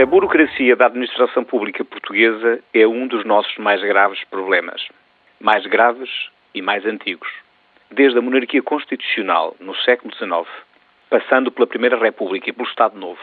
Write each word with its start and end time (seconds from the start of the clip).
A 0.00 0.06
burocracia 0.06 0.74
da 0.74 0.86
administração 0.86 1.44
pública 1.44 1.84
portuguesa 1.84 2.64
é 2.72 2.86
um 2.86 3.06
dos 3.06 3.22
nossos 3.22 3.54
mais 3.58 3.82
graves 3.82 4.24
problemas. 4.30 4.88
Mais 5.38 5.66
graves 5.66 6.08
e 6.54 6.62
mais 6.62 6.86
antigos. 6.86 7.28
Desde 7.90 8.18
a 8.18 8.22
monarquia 8.22 8.62
constitucional, 8.62 9.54
no 9.60 9.76
século 9.76 10.10
XIX, 10.14 10.48
passando 11.10 11.52
pela 11.52 11.66
Primeira 11.66 11.98
República 11.98 12.48
e 12.48 12.52
pelo 12.54 12.66
Estado 12.66 12.98
Novo, 12.98 13.20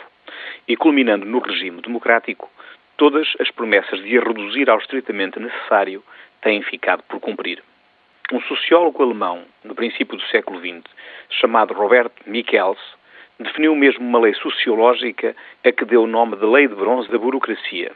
e 0.68 0.77
culminando 0.77 1.25
no 1.25 1.39
regime 1.39 1.82
democrático, 1.82 2.47
todas 2.96 3.28
as 3.39 3.50
promessas 3.50 4.00
de 4.04 4.15
a 4.15 4.21
reduzir 4.21 4.69
ao 4.69 4.78
estritamente 4.78 5.39
necessário 5.39 6.04
têm 6.43 6.61
ficado 6.61 7.01
por 7.09 7.19
cumprir. 7.19 7.64
Um 8.32 8.39
sociólogo 8.41 9.01
alemão, 9.01 9.46
no 9.64 9.73
princípio 9.73 10.15
do 10.15 10.23
século 10.25 10.59
XX, 10.59 10.83
chamado 11.32 11.73
Robert 11.73 12.11
Michels, 12.28 12.78
definiu 13.39 13.75
mesmo 13.75 14.05
uma 14.05 14.19
lei 14.19 14.33
sociológica 14.36 15.36
a 15.64 15.71
que 15.71 15.86
deu 15.86 16.04
o 16.04 16.07
nome 16.07 16.36
de 16.36 16.46
Lei 16.46 16.68
de 16.68 16.75
Bronze 16.75 17.09
da 17.09 17.18
Burocracia. 17.18 17.91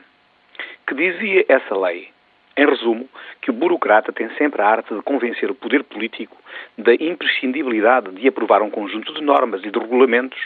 Que 0.87 0.95
dizia 0.95 1.45
essa 1.47 1.77
lei? 1.77 2.09
Em 2.57 2.65
resumo, 2.65 3.09
que 3.41 3.49
o 3.49 3.53
burocrata 3.53 4.11
tem 4.11 4.29
sempre 4.31 4.61
a 4.61 4.67
arte 4.67 4.93
de 4.93 5.01
convencer 5.01 5.49
o 5.49 5.55
poder 5.55 5.83
político 5.85 6.37
da 6.77 6.93
imprescindibilidade 6.93 8.11
de 8.11 8.27
aprovar 8.27 8.61
um 8.61 8.69
conjunto 8.69 9.13
de 9.13 9.21
normas 9.21 9.63
e 9.63 9.71
de 9.71 9.79
regulamentos 9.79 10.37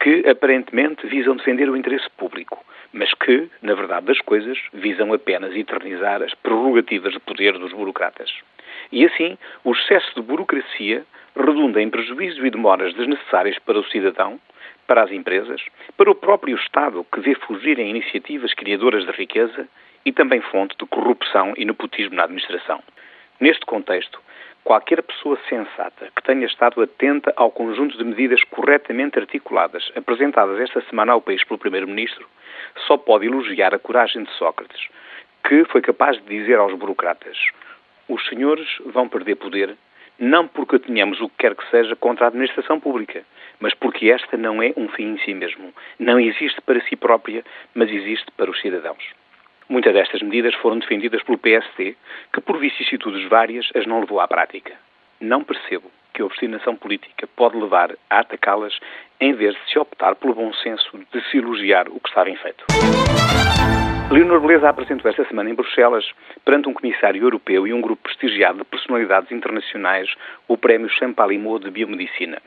que 0.00 0.26
aparentemente 0.28 1.06
visam 1.08 1.36
defender 1.36 1.68
o 1.68 1.76
interesse 1.76 2.08
público, 2.16 2.64
mas 2.92 3.12
que, 3.14 3.50
na 3.60 3.74
verdade 3.74 4.06
das 4.06 4.20
coisas, 4.20 4.56
visam 4.72 5.12
apenas 5.12 5.54
eternizar 5.54 6.22
as 6.22 6.32
prerrogativas 6.34 7.12
de 7.12 7.20
poder 7.20 7.58
dos 7.58 7.72
burocratas. 7.72 8.30
E 8.92 9.04
assim, 9.04 9.36
o 9.64 9.72
excesso 9.72 10.14
de 10.14 10.22
burocracia 10.22 11.04
redunda 11.44 11.80
em 11.80 11.88
prejuízo 11.88 12.44
e 12.46 12.50
demoras 12.50 12.94
desnecessárias 12.94 13.58
para 13.60 13.78
o 13.78 13.84
cidadão, 13.84 14.40
para 14.86 15.02
as 15.02 15.12
empresas, 15.12 15.62
para 15.96 16.10
o 16.10 16.14
próprio 16.14 16.56
Estado, 16.56 17.06
que 17.12 17.20
vê 17.20 17.34
fugir 17.34 17.78
em 17.78 17.90
iniciativas 17.90 18.54
criadoras 18.54 19.04
de 19.04 19.12
riqueza 19.12 19.68
e 20.04 20.12
também 20.12 20.40
fonte 20.40 20.76
de 20.78 20.86
corrupção 20.86 21.52
e 21.56 21.64
nepotismo 21.64 22.16
na 22.16 22.24
administração. 22.24 22.82
Neste 23.40 23.64
contexto, 23.66 24.20
qualquer 24.64 25.02
pessoa 25.02 25.38
sensata 25.48 26.10
que 26.14 26.22
tenha 26.22 26.46
estado 26.46 26.82
atenta 26.82 27.32
ao 27.36 27.50
conjunto 27.50 27.96
de 27.96 28.04
medidas 28.04 28.42
corretamente 28.44 29.18
articuladas 29.18 29.90
apresentadas 29.94 30.60
esta 30.60 30.80
semana 30.82 31.12
ao 31.12 31.22
país 31.22 31.44
pelo 31.44 31.58
Primeiro-Ministro 31.58 32.26
só 32.86 32.96
pode 32.96 33.26
elogiar 33.26 33.74
a 33.74 33.78
coragem 33.78 34.24
de 34.24 34.30
Sócrates, 34.32 34.88
que 35.46 35.64
foi 35.66 35.80
capaz 35.80 36.16
de 36.18 36.24
dizer 36.24 36.58
aos 36.58 36.74
burocratas: 36.74 37.38
os 38.08 38.26
senhores 38.28 38.68
vão 38.86 39.08
perder 39.08 39.36
poder 39.36 39.76
não 40.18 40.48
porque 40.48 40.78
tenhamos 40.78 41.20
o 41.20 41.28
que 41.28 41.36
quer 41.38 41.54
que 41.54 41.70
seja 41.70 41.94
contra 41.94 42.26
a 42.26 42.28
administração 42.28 42.80
pública, 42.80 43.22
mas 43.60 43.74
porque 43.74 44.10
esta 44.10 44.36
não 44.36 44.62
é 44.62 44.72
um 44.76 44.88
fim 44.88 45.14
em 45.14 45.18
si 45.18 45.34
mesmo. 45.34 45.72
Não 45.98 46.18
existe 46.18 46.60
para 46.62 46.80
si 46.82 46.96
própria, 46.96 47.44
mas 47.74 47.90
existe 47.90 48.30
para 48.32 48.50
os 48.50 48.60
cidadãos. 48.60 49.04
Muitas 49.68 49.92
destas 49.92 50.22
medidas 50.22 50.54
foram 50.54 50.78
defendidas 50.78 51.22
pelo 51.22 51.38
PST, 51.38 51.96
que 52.32 52.40
por 52.40 52.58
vicissitudes 52.58 53.28
várias 53.28 53.70
as 53.74 53.86
não 53.86 54.00
levou 54.00 54.18
à 54.18 54.26
prática. 54.26 54.72
Não 55.20 55.44
percebo 55.44 55.90
que 56.14 56.22
a 56.22 56.24
obstinação 56.26 56.74
política 56.74 57.28
pode 57.36 57.56
levar 57.56 57.94
a 58.08 58.20
atacá-las 58.20 58.78
em 59.20 59.34
vez 59.34 59.54
de 59.54 59.70
se 59.70 59.78
optar 59.78 60.14
pelo 60.16 60.34
bom 60.34 60.52
senso 60.54 60.98
de 61.12 61.20
se 61.30 61.38
elogiar 61.38 61.88
o 61.88 62.00
que 62.00 62.08
está 62.08 62.24
bem 62.24 62.36
feito. 62.36 62.64
Leonor 64.10 64.40
Beleza 64.40 64.70
apresentou 64.70 65.10
esta 65.10 65.22
semana 65.26 65.50
em 65.50 65.54
Bruxelas, 65.54 66.10
perante 66.42 66.66
um 66.66 66.72
comissário 66.72 67.22
europeu 67.22 67.66
e 67.66 67.74
um 67.74 67.80
grupo 67.82 68.04
prestigiado 68.04 68.58
de 68.58 68.64
personalidades 68.64 69.30
internacionais, 69.30 70.08
o 70.48 70.56
Prémio 70.56 70.88
Champalimau 70.88 71.58
de 71.58 71.70
Biomedicina. 71.70 72.40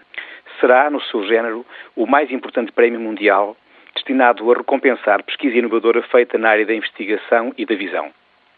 Será, 0.60 0.90
no 0.90 1.00
seu 1.02 1.24
género, 1.28 1.64
o 1.96 2.08
mais 2.08 2.32
importante 2.32 2.72
prémio 2.72 3.00
mundial 3.00 3.56
destinado 3.94 4.52
a 4.52 4.56
recompensar 4.56 5.24
pesquisa 5.24 5.56
inovadora 5.56 6.02
feita 6.02 6.36
na 6.36 6.50
área 6.50 6.66
da 6.66 6.74
investigação 6.74 7.54
e 7.56 7.64
da 7.64 7.76
visão. 7.76 8.12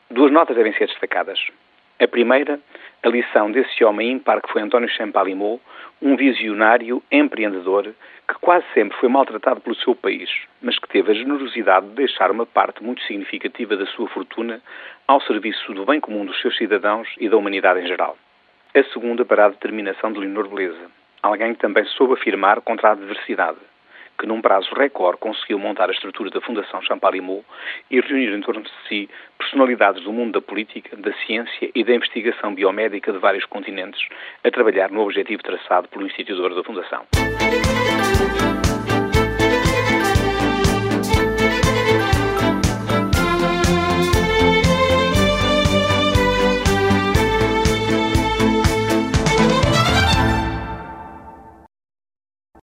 Duas 0.09 0.31
notas 0.31 0.55
devem 0.55 0.71
ser 0.73 0.87
destacadas. 0.87 1.39
A 1.99 2.07
primeira, 2.07 2.59
a 3.03 3.09
lição 3.09 3.51
desse 3.51 3.83
homem 3.83 4.11
ímpar 4.13 4.41
que 4.41 4.51
foi 4.51 4.61
António 4.61 4.89
Champalimau, 4.89 5.59
um 6.01 6.15
visionário, 6.15 7.01
empreendedor, 7.11 7.93
que 8.27 8.33
quase 8.41 8.65
sempre 8.73 8.97
foi 8.97 9.09
maltratado 9.09 9.61
pelo 9.61 9.75
seu 9.75 9.95
país, 9.95 10.29
mas 10.61 10.77
que 10.79 10.87
teve 10.87 11.11
a 11.11 11.15
generosidade 11.15 11.87
de 11.87 11.95
deixar 11.95 12.31
uma 12.31 12.45
parte 12.45 12.83
muito 12.83 13.01
significativa 13.03 13.77
da 13.77 13.85
sua 13.85 14.07
fortuna 14.09 14.61
ao 15.07 15.21
serviço 15.21 15.73
do 15.73 15.85
bem 15.85 15.99
comum 15.99 16.25
dos 16.25 16.39
seus 16.41 16.57
cidadãos 16.57 17.07
e 17.19 17.29
da 17.29 17.37
humanidade 17.37 17.81
em 17.81 17.87
geral. 17.87 18.17
A 18.75 18.83
segunda 18.85 19.23
para 19.23 19.45
a 19.45 19.49
determinação 19.49 20.11
de 20.11 20.19
Leonor 20.19 20.47
Beleza, 20.47 20.89
alguém 21.21 21.53
que 21.53 21.59
também 21.59 21.85
soube 21.85 22.13
afirmar 22.13 22.59
contra 22.61 22.89
a 22.89 22.91
adversidade, 22.93 23.59
que 24.17 24.25
num 24.25 24.41
prazo 24.41 24.73
recorde 24.75 25.19
conseguiu 25.19 25.59
montar 25.59 25.89
a 25.89 25.93
estrutura 25.93 26.29
da 26.29 26.41
Fundação 26.41 26.81
Champalimau 26.81 27.43
e 27.89 27.99
reunir 27.99 28.33
em 28.33 28.41
torno 28.41 28.61
de 28.61 28.71
si 28.87 29.09
personalidades 29.37 30.03
do 30.03 30.13
mundo 30.13 30.33
da 30.33 30.41
política, 30.41 30.95
da 30.95 31.13
ciência 31.25 31.71
e 31.73 31.83
da 31.83 31.93
investigação 31.93 32.53
biomédica 32.53 33.11
de 33.11 33.17
vários 33.17 33.45
continentes 33.45 34.01
a 34.43 34.51
trabalhar 34.51 34.91
no 34.91 35.01
objetivo 35.01 35.43
traçado 35.43 35.87
pelo 35.87 36.05
instituidor 36.05 36.53
da 36.55 36.63
Fundação. 36.63 37.05